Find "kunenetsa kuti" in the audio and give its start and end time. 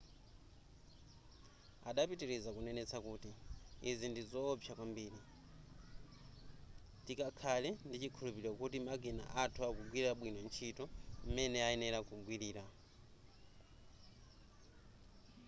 2.55-3.29